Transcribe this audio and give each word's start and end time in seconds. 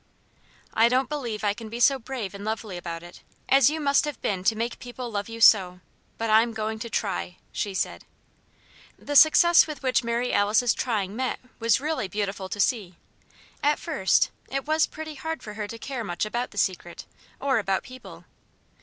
"I 0.73 0.89
don't 0.89 1.09
believe 1.09 1.43
I 1.43 1.53
can 1.53 1.69
be 1.69 1.79
brave 2.03 2.33
and 2.33 2.43
lovely 2.43 2.75
about 2.75 3.03
it, 3.03 3.21
as 3.47 3.69
you 3.69 3.79
must 3.79 4.05
have 4.05 4.19
been 4.19 4.43
to 4.45 4.55
make 4.55 4.79
people 4.79 5.11
love 5.11 5.29
you 5.29 5.39
so. 5.39 5.79
But 6.17 6.31
I'm 6.31 6.53
going 6.55 6.79
to 6.79 6.89
try," 6.89 7.37
she 7.51 7.75
said. 7.75 8.05
The 8.97 9.15
success 9.15 9.67
with 9.67 9.83
which 9.83 10.03
Mary 10.03 10.33
Alice's 10.33 10.73
trying 10.73 11.15
met 11.15 11.39
was 11.59 11.79
really 11.79 12.07
beautiful 12.07 12.49
to 12.49 12.59
see. 12.59 12.95
At 13.61 13.77
first, 13.77 14.31
it 14.49 14.65
was 14.65 14.87
pretty 14.87 15.13
hard 15.13 15.43
for 15.43 15.53
her 15.53 15.67
to 15.67 15.77
care 15.77 16.03
much 16.03 16.25
about 16.25 16.49
the 16.49 16.57
Secret, 16.57 17.05
or 17.39 17.59
about 17.59 17.83
people. 17.83 18.25